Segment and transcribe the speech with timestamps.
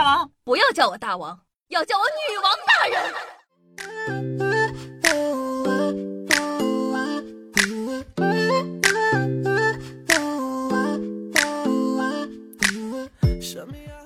[0.00, 1.38] 大王，不要叫我大王，
[1.68, 2.98] 要叫我女王大人。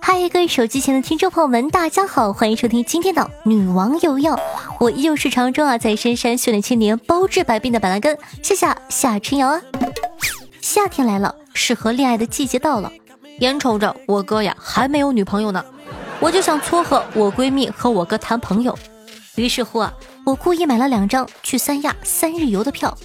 [0.00, 4.36] 嗨，各位手机前的听众朋友们，大家好，欢迎收听今天的女王有药。
[4.80, 9.62] 我依旧是常州啊，在深山训练千年、包治百病的板蓝根，谢谢夏春瑶啊。
[10.60, 12.90] 夏天来了，适合恋爱的季节到了，
[13.38, 15.64] 眼瞅着我哥呀还没有女朋友呢，
[16.24, 18.74] 我就想撮合我闺蜜和我哥谈朋友。
[19.34, 19.92] 于是乎啊，
[20.24, 22.96] 我故意买了两张去三亚三日游的票，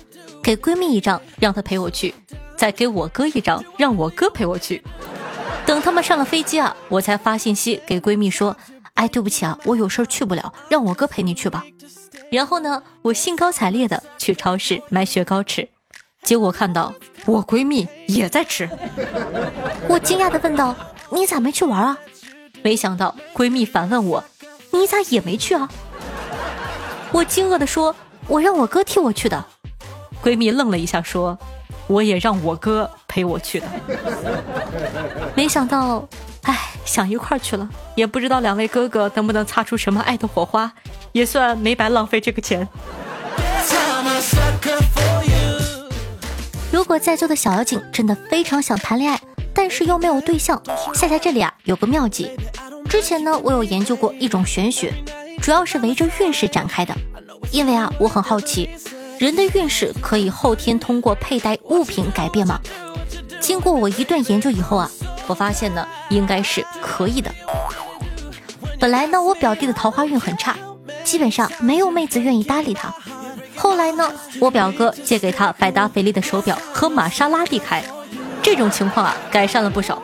[0.41, 2.15] 给闺蜜一张，让她陪我去，
[2.55, 4.81] 再给我哥一张，让我哥陪我去。
[5.65, 8.55] 等他们上了飞机啊，我才发信息给闺蜜说
[8.95, 11.65] ：“哎，对不起啊，我有事去不了，让我哥陪你去吧。”
[12.31, 15.67] 然后呢，我兴高采烈的去超市买雪糕吃，
[16.23, 16.93] 结果看到
[17.25, 18.69] 我闺蜜也在吃，
[19.89, 20.73] 我惊讶的问道
[21.11, 21.97] ：“你咋没去玩啊？”
[22.63, 24.23] 没想到闺蜜反问我
[24.71, 25.69] ：“你咋也没去啊？”
[27.11, 27.95] 我惊愕的说
[28.27, 29.45] ：“我让我哥替我去的。”
[30.23, 31.37] 闺蜜愣了一下说。
[31.87, 33.65] 我也让我哥陪我去的，
[35.33, 36.07] 没想到，
[36.43, 40.71] 哎，想一块儿去了，也不知道两位哥哥能不能擦出什么爱的火花，
[41.13, 42.67] 也算没白浪费这个钱。
[46.71, 49.19] 如果在座的小妖精真的非常想谈恋爱，
[49.53, 50.61] 但是又没有对象，
[50.93, 52.31] 夏夏这里啊有个妙计。
[52.89, 54.93] 之前呢，我有研究过一种玄学，
[55.41, 56.95] 主要是围着运势展开的，
[57.51, 58.69] 因为啊，我很好奇。
[59.19, 62.59] 人的运势可以后天通过佩戴物品改变吗？
[63.39, 64.89] 经过我一顿研究以后啊，
[65.27, 67.29] 我发现呢，应该是可以的。
[68.79, 70.55] 本来呢，我表弟的桃花运很差，
[71.03, 72.93] 基本上没有妹子愿意搭理他。
[73.55, 77.83] 后来呢，我表哥借给他百达翡丽的手表和玛莎拉蒂开，
[78.51, 80.01] 这种情况啊，改善了不少。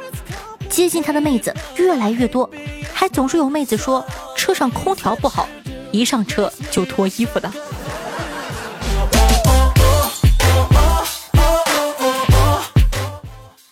[0.70, 2.48] 接近他的妹子越来越多，
[2.94, 5.50] 还总是有妹子说车上空调不好，
[5.92, 7.52] 一上车就脱衣服的。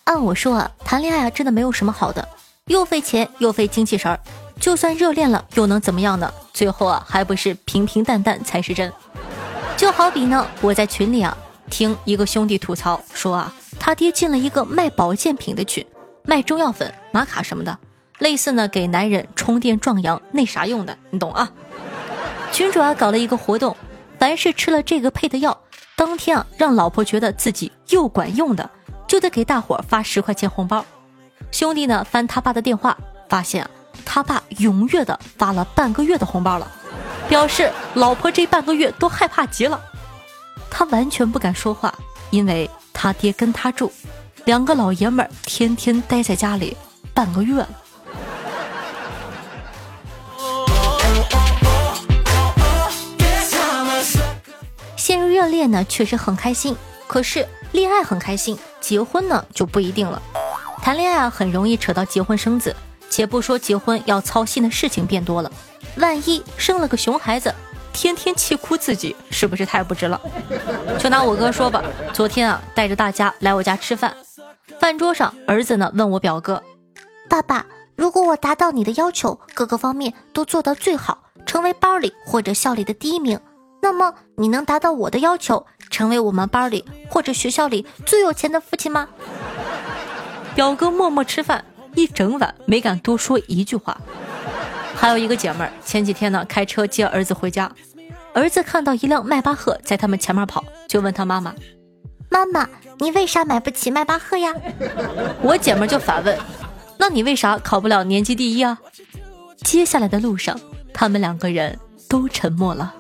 [0.06, 2.28] 按我说啊，谈恋爱啊，真的没有什么好的，
[2.66, 4.20] 又费钱又费精气神儿。
[4.60, 6.34] 就算热恋了，又能怎么样呢？
[6.52, 8.92] 最后啊，还不是平平淡淡才是真。
[9.78, 11.38] 就好比呢，我在群里啊，
[11.70, 15.86] 听一个兄弟吐槽说啊，他爹进了一个卖保健品的群，
[16.24, 17.78] 卖中药粉、玛卡什么的，
[18.20, 21.52] 类似呢给男人充电壮阳那啥用的，你懂啊？
[22.52, 23.76] 群主啊搞了一个活动，
[24.20, 25.60] 凡是吃了这个配的药，
[25.96, 28.70] 当天啊让老婆觉得自己又管用的。
[29.06, 30.84] 就得给大伙发十块钱红包。
[31.52, 32.98] 兄弟呢翻他爸的电话，
[33.30, 33.70] 发现啊，
[34.04, 36.68] 他爸踊跃的发了半个月的红包了，
[37.28, 39.80] 表示老婆这半个月都害怕极了。
[40.76, 41.94] 他完全不敢说话，
[42.32, 43.92] 因为他爹跟他住，
[44.46, 46.76] 两个老爷们儿天天待在家里
[47.14, 47.70] 半个月了。
[54.98, 56.76] 陷入热恋呢，确实很开心，
[57.06, 58.58] 可是恋爱很开心。
[58.82, 60.20] 结婚呢就不一定了，
[60.82, 62.76] 谈恋爱啊很容易扯到结婚生子，
[63.12, 65.52] 且不说结婚要操心的事情变多了，
[65.98, 67.54] 万一生了个熊孩子，
[67.94, 70.20] 天天气哭自己，是不是太不值了？
[71.00, 71.82] 就拿我哥说吧，
[72.12, 74.14] 昨天啊带着大家来我家吃饭，
[74.80, 76.62] 饭桌上儿子呢问我表哥，
[77.30, 77.66] 爸爸，
[77.96, 83.40] 如果我达到你的要求，各个方面都做到最好，成为班里或者校里的第一名。
[83.82, 89.08] 那么你能达到我的要求，成为我们班里或者学校里最有钱的父亲吗？
[90.56, 91.64] 表哥默默吃饭
[91.96, 94.00] 一整晚，没敢多说一句话。
[95.04, 97.70] 还有一个姐们儿，前几天呢开车接儿子回家，
[98.34, 101.54] 儿子看到一辆迈巴赫在他们前面跑，就问他妈妈
[102.32, 102.70] ：“妈妈，
[103.00, 104.54] 你为啥买不起迈巴赫呀？”
[105.44, 106.38] 我姐们儿就反问
[106.98, 108.80] ：“那你为啥考不了年级第一啊？”
[109.62, 110.58] 接下来的路上，
[110.94, 111.78] 他们两个人
[112.08, 112.96] 都沉默了。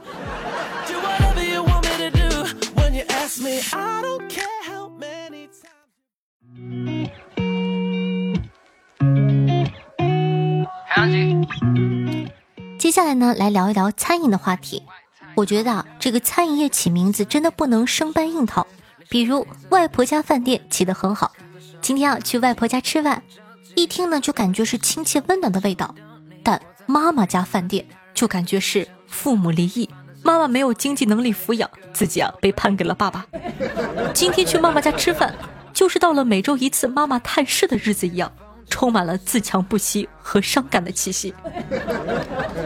[12.78, 14.84] 接下来呢，来聊一聊餐饮的话题。
[15.36, 18.68] 我觉得啊，这个餐饮业起名字真的不能生搬硬套。
[19.10, 21.32] 比如外婆家饭店起得很好，
[21.82, 23.24] 今天啊去外婆家吃饭，
[23.76, 25.94] 一听呢就感觉是亲切温暖的味道。
[26.44, 29.90] 但妈妈家饭店就感觉是父母离异。
[30.24, 33.26] 妈妈没有经济能力抚养自己啊，被判给了爸爸。
[34.14, 35.36] 今天去妈妈家吃饭，
[35.74, 38.32] 就是到了每周一次妈妈探视的日子一样，
[38.74, 41.32] 充满了自强不息和伤感的气息。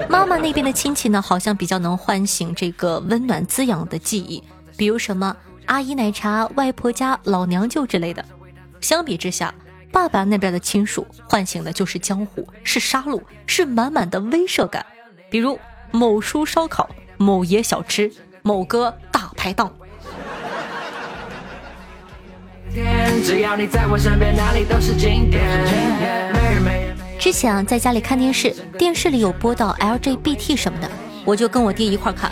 [0.08, 4.42] 妈妈那边的亲戚呢，好像比较能唤醒这个温暖滋养的记忆，
[4.78, 8.24] 比如什么阿姨奶茶、外婆家老娘舅之类的。
[8.80, 9.54] 相比之下，
[9.92, 14.86] 爸爸那边的亲属唤醒的就是江湖，是杀戮，是满满的威慑感。
[15.30, 15.60] 比如
[15.92, 18.10] 某叔烧烤、某爷小吃、
[18.44, 19.70] 某哥大排档。
[23.24, 25.44] 只要你在我身边，哪里都是经典。
[27.20, 30.90] 之前啊，在家里看电视，电视里有播到 LGBT 什么的，
[31.26, 32.32] 我就跟我爹一块看。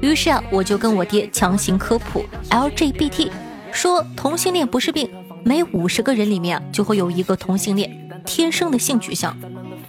[0.00, 3.30] 于是啊，我就跟我爹强行科普 LGBT，
[3.72, 5.10] 说同性恋不是病，
[5.42, 6.30] 每五十个人。
[6.30, 7.90] 里面啊就会有一个同性恋，
[8.24, 9.36] 天生的性取向。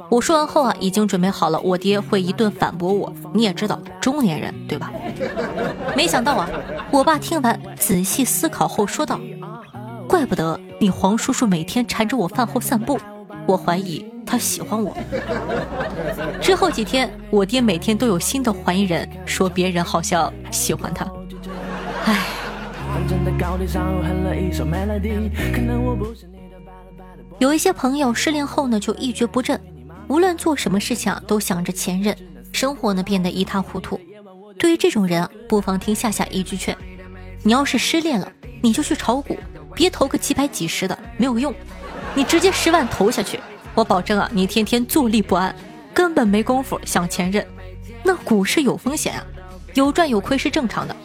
[0.09, 3.13] 我说完后啊，已经准备好了，我爹会一顿反驳我。
[3.33, 4.53] 你也知道，中年人。
[4.67, 4.91] 对吧？
[5.95, 6.49] 没想到啊，
[6.89, 9.19] 我爸听完仔细思考后说道。
[10.07, 13.00] 怪不得你黄叔叔每天缠着我饭后散步，
[13.45, 14.95] 我怀疑他喜欢我。
[16.42, 21.06] 之后几天，我爹每天都有新的怀疑人，说别人好像喜欢他。
[22.06, 22.25] 唉。
[27.39, 29.59] 有一些朋友失恋后呢，就一蹶不振，
[30.07, 32.15] 无论做什么事情啊，都想着前任，
[32.51, 34.00] 生活呢变得一塌糊涂。
[34.57, 36.75] 对于这种人啊，不妨听夏夏一句劝：
[37.44, 38.31] 你要是失恋了，
[38.62, 39.38] 你就去炒股。
[39.77, 41.53] 别投个几百几十的没有用，
[42.15, 43.39] 你直接十万投下去，
[43.75, 45.56] 我保证啊，你天天坐立不安，
[45.94, 47.45] 根本没工夫想前任。
[48.01, 49.24] 那股市有风险啊，
[49.75, 50.95] 有赚有亏是正常的。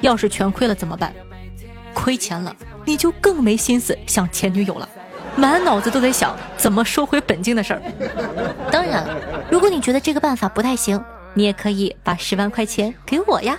[0.00, 1.12] 要是全亏了怎么办？
[1.92, 2.54] 亏钱了，
[2.84, 4.88] 你就更没心思想前女友了，
[5.34, 7.82] 满脑子都得想怎么收回本金的事儿。
[8.70, 9.04] 当然，
[9.50, 11.02] 如果你觉得这个办法不太行，
[11.34, 13.58] 你也可以把十万块钱给我呀。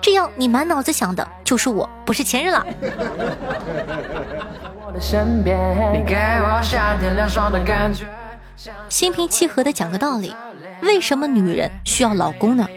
[0.00, 2.66] 这样，你满脑子想的就是我，不是前任了。
[8.88, 10.34] 心平气和的讲个道理，
[10.82, 12.68] 为什么女人需要老公呢？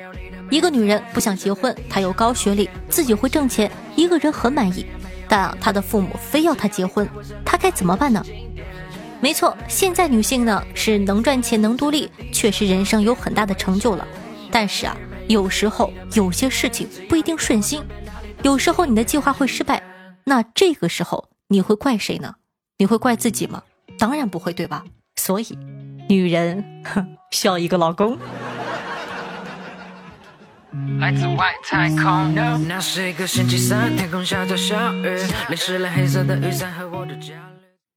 [0.50, 4.86] 一个女人不想结婚，她有高学历，自己会挣钱，一个人很满意，
[5.28, 7.07] 但她的父母非要她结婚，
[7.44, 8.24] 她该怎么办呢？
[9.19, 14.07] 没错，现在女性呢是能赚钱、能独立，确实人生有很大的成就了，
[14.57, 14.98] 但是啊。
[15.27, 17.83] 有时候有些事情不一定顺心，
[18.42, 19.83] 有时候你的计划会失败，
[20.24, 22.33] 那这个时候你会怪谁呢？
[22.80, 23.62] 你会怪自己吗？
[24.00, 24.83] 当然不会，对吧？
[25.18, 25.59] 所以，
[26.09, 26.63] 女人
[27.30, 28.18] 需要一个老公。
[31.00, 32.33] 来自外太空，
[32.68, 35.09] 那是一个星期三，天空下着小雨，
[35.50, 37.33] 淋湿了黑色的雨伞和我的家。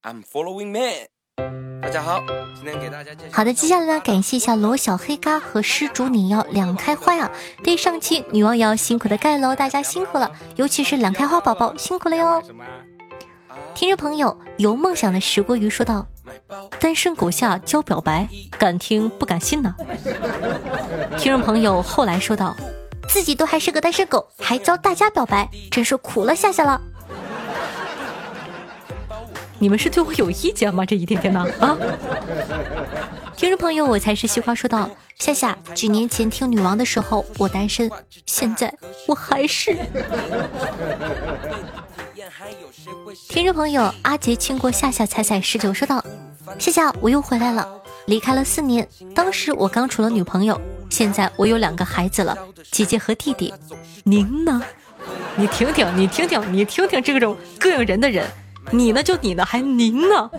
[0.02, 1.69] I'm following man。
[1.82, 2.22] 大家好，
[2.54, 3.32] 今天给大家介绍。
[3.32, 7.30] 好的，接下来呢，感谢一下罗小黑嘎和施主你要两开花呀，
[7.64, 12.42] 对上期女王瑶辛苦的盖楼，大家辛苦了，尤其是两开花宝宝辛苦了哟。
[13.74, 16.06] 听众朋友有梦想的石锅鱼说道
[16.78, 18.28] ：“单身狗下教表白，
[18.58, 19.74] 敢听不敢信呢。”
[21.16, 22.54] 听众朋友后来说道
[23.08, 26.80] ：“自己都还是个单身狗，还教大家表白，真是苦了夏夏了。”
[29.60, 30.86] 你们是对我有意见吗？
[30.86, 31.76] 这一天天的啊！
[33.36, 37.90] 听众朋友，我才是西瓜说道：夏夏，几年前听女王的时候我单身，
[38.24, 38.72] 现在
[39.06, 39.76] 我还是。
[43.28, 46.02] 听众朋友，阿杰亲过夏夏彩彩十九说道：
[46.58, 47.68] 夏夏，我又回来了，
[48.06, 50.58] 离开了四年，当时我刚处了女朋友，
[50.88, 52.34] 现在我有两个孩子了，
[52.70, 53.52] 姐姐和弟弟，
[54.04, 54.62] 您呢？
[55.36, 58.26] 你听听，你听听，你听听这种膈应人的人。
[58.70, 59.02] 你呢？
[59.02, 59.44] 就你呢？
[59.44, 60.30] 还您呢？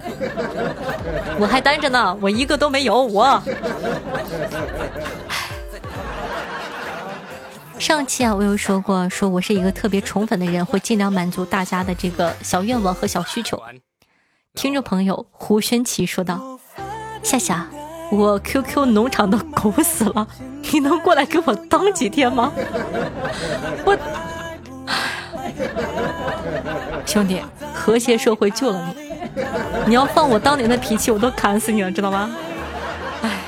[1.40, 3.02] 我还单着呢，我一个都没有。
[3.04, 3.42] 我
[7.78, 13.62] 上期啊，我有说过，说我是一个特别宠粉的人，会尽量满足大家的这个小愿望和小需求。
[14.54, 16.60] 听众朋友胡轩奇说道
[17.24, 17.68] ：“夏夏，
[18.12, 20.28] 我 QQ 农场的狗死了，
[20.72, 22.54] 你能过来给我当几天吗？”
[23.84, 23.98] 我。
[27.06, 27.42] 兄弟，
[27.74, 29.12] 和谐社会救了你。
[29.88, 32.36] 你要放我当年的脾气，我都砍死你了，知道吗？
[33.22, 33.44] 哎。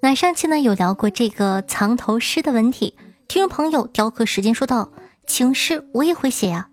[0.00, 2.94] 那上期呢有聊过这个藏头诗的文体，
[3.26, 4.90] 听众朋友雕刻时间说到
[5.26, 6.68] 情诗我也会写呀。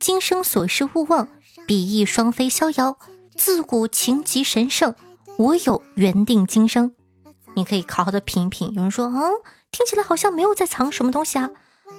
[0.00, 1.28] 今生所事勿忘，
[1.66, 2.98] 比翼双飞逍遥。
[3.36, 4.94] 自古情极神圣，
[5.38, 6.92] 我有缘定今生。
[7.54, 8.72] 你可以好好的品一品。
[8.74, 9.32] 有人说，嗯，
[9.70, 11.50] 听起来好像没有在藏什么东西啊？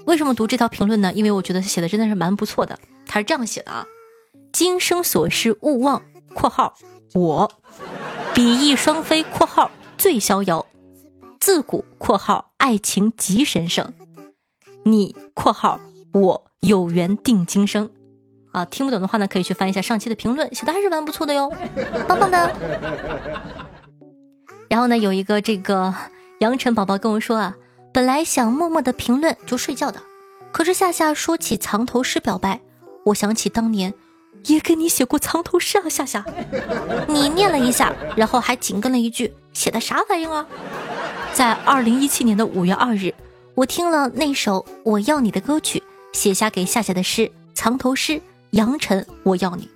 [0.05, 1.11] 为什么读这条评论呢？
[1.13, 2.77] 因为我觉得写的真的是蛮不错的。
[3.05, 3.85] 他是这样写的啊：
[4.51, 6.01] 今生所事勿忘
[6.35, 6.75] （括号
[7.13, 7.51] 我），
[8.33, 10.65] 比翼双飞（括号最逍遥），
[11.39, 13.93] 自古（括号爱情极神圣），
[14.83, 15.79] 你（括号
[16.13, 17.89] 我有缘定今生）。
[18.51, 21.51] 啊，听不懂的话呢，可以去翻一下上期的评论，写的还是蛮不错的哟，
[22.07, 23.64] 棒棒的。
[24.75, 25.95] 然后呢，有一个这个
[26.39, 27.55] 杨晨宝宝跟我说啊，
[27.93, 30.01] 本来想默默的评论就睡觉的，
[30.51, 32.59] 可是夏夏说起藏头诗表白，
[33.05, 33.93] 我想起当年
[34.43, 36.25] 也给你写过藏头诗啊，夏夏。
[37.07, 40.45] 你念了一下，然后还紧跟了一句：“写的啥玩意啊？”
[41.31, 43.13] 在二零一七年的五月二日，
[43.53, 49.69] 我听了那首《我要你》的歌曲，写下给夏夏的诗，藏头诗：杨晨，我要你。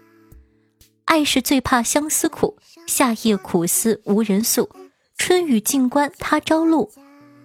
[1.06, 4.70] 爱是最怕相思苦，夏夜苦思无人诉。
[5.20, 6.90] 春雨尽关他朝露，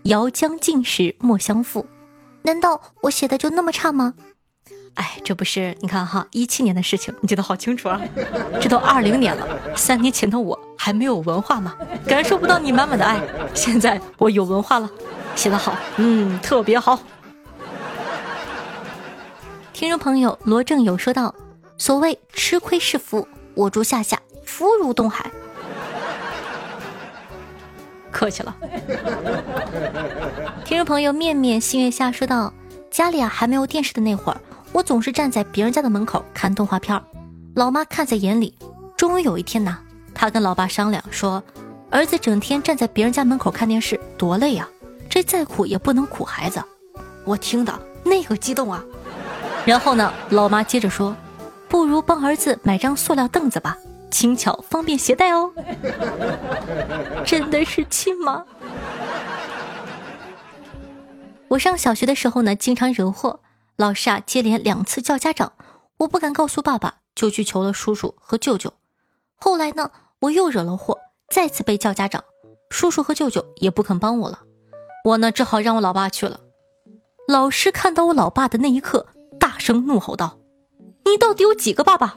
[0.05, 1.87] 遥将尽时莫相负。
[2.43, 4.15] 难道我写的就那么差吗？
[4.95, 8.01] 哎，这不是你看哈，一七年的事情你记得好清楚啊。
[8.63, 11.77] 这都二零年了，三年前的我还没有文化吗？
[12.07, 13.21] 感受不到你满满的爱。
[13.55, 14.89] 现在我有文化了，
[15.35, 17.01] 写得好，嗯，特别好。
[19.73, 21.35] 听众朋友罗正友说道
[21.77, 25.29] ：“所谓吃亏是福，我祝夏夏福如东海。”
[28.15, 28.57] 客气了。
[30.65, 32.53] 听众朋友面面星月下说道
[32.91, 34.41] ：“家里啊还没有电视的那会儿。”
[34.73, 37.01] 我总是站在别人家的门口看动画片
[37.55, 38.55] 老妈看在眼里。
[38.97, 39.79] 终于有一天呢，
[40.15, 41.43] 她跟老爸商量说
[41.91, 44.69] ：“儿子整天站在别人家门口看电视，多累呀！
[45.09, 46.63] 这再苦也不能苦孩子。”
[47.25, 48.83] 我听的那个激动啊！
[49.65, 51.15] 然后呢，老妈接着说
[51.69, 53.79] ：“不如帮儿子买张塑料凳子吧，
[54.15, 55.53] 轻巧方便携带哦。
[57.27, 58.45] ”真的是亲妈！
[61.49, 63.41] 我上小学的时候呢，经常惹祸。
[63.75, 65.55] 老师啊，接连两次叫家长，
[65.97, 68.73] 我不敢告诉爸爸，就去求了叔叔和舅舅。
[69.35, 69.91] 后来呢，
[70.21, 70.97] 我又惹了祸，
[71.29, 72.23] 再次被叫家长，
[72.71, 74.43] 叔叔和舅舅也不肯帮我了。
[75.07, 76.39] 我呢，只好让我老爸去了。
[77.27, 79.09] 老师看到我老爸的那一刻，
[79.41, 80.39] 大声怒吼道
[81.05, 82.17] ：“你到底有几个爸爸？”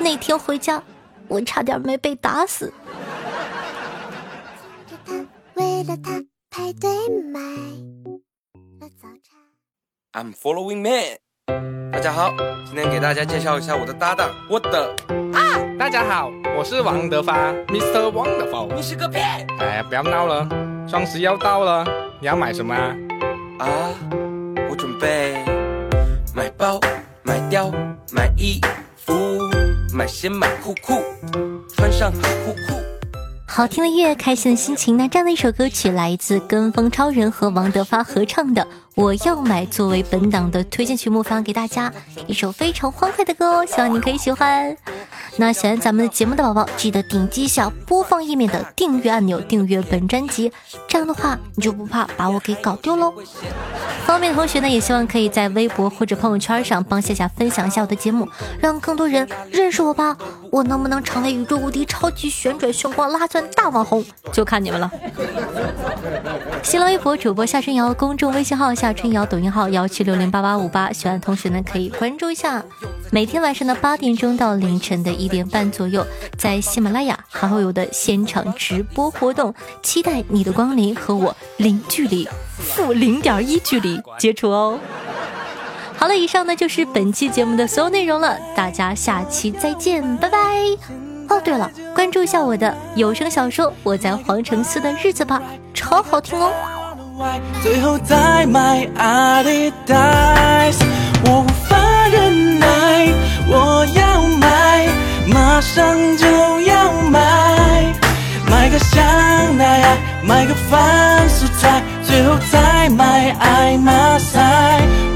[0.00, 0.82] 那天回家，
[1.26, 2.72] 我差点没被打死。
[5.54, 6.88] 为了他排队
[7.32, 7.40] 买
[8.80, 9.36] 了早餐。
[10.12, 11.18] I'm following man。
[11.90, 12.32] 大家好，
[12.66, 14.94] 今天给大家介绍一下我的搭档，我的
[15.32, 15.58] 啊！
[15.78, 18.12] 大家好，我是王德发，Mr.
[18.12, 18.72] Wonderful。
[18.74, 19.18] 你是个屁！
[19.58, 20.48] 哎，不要闹了，
[20.88, 21.84] 双十一要到了，
[22.20, 22.94] 你要买什么啊？
[23.58, 23.90] 啊，
[24.70, 25.42] 我准备
[26.34, 26.78] 买包、
[27.22, 27.72] 买貂、
[28.12, 28.68] 买衣服、
[29.98, 31.02] 买鞋、买裤裤，
[31.74, 32.74] 穿上很酷酷。
[33.48, 34.96] 好听的乐，开心的心情。
[34.96, 38.62] 那这样的一首歌曲来自跟风超人和王德发合唱的
[38.98, 41.92] 《我要买》，作为本档的推荐曲目，发给大家
[42.26, 44.76] 一首非常欢快的歌哦，希望你可以喜欢。
[45.36, 50.50] 那喜欢咱们的节目的宝宝，记得点击一下播放页面的订阅按钮，订阅本专辑，
[50.88, 53.14] 这样的话你就不怕把我给搞丢喽。
[54.04, 58.28] 方便的同学呢，也希望可以在微博或者朋友圈上帮夏夏分享一下我的节目，
[58.58, 60.16] 让更多人认识我吧。
[60.50, 64.90] 我能不能成为宇宙无敌超级旋转炫光拉钻大网红，就看你们了。
[66.64, 72.64] 新浪微博主播夏春瑶，公众微信号夏春瑶，抖音号幺七六零八八五八，喜欢的同学呢可以关注一下。
[73.10, 82.28] 每天晚上的八点钟到凌晨的一点半左右，在喜马拉雅还会有的现场直播活动，期待你的光临和我零距离、
[82.58, 84.78] 负零点一距离接触哦。
[85.96, 90.38] 好了，以上呢就是本期节目的所有内容了，大家下期再见，拜拜。
[91.28, 95.42] 哦，对了，关注一下我的有声小说《我在皇城寺的日子》吧，
[95.74, 96.77] 超好听哦。
[97.62, 100.84] 最后再买阿迪达斯，
[101.24, 101.76] 我无法
[102.12, 103.12] 忍耐，
[103.48, 104.86] 我要买，
[105.26, 106.26] 马上就
[106.60, 107.92] 要买，
[108.48, 109.04] 买个香
[109.56, 111.68] 奈儿，买个范思哲，
[112.04, 114.38] 最后再买爱马仕，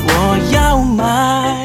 [0.05, 1.62] 我要买。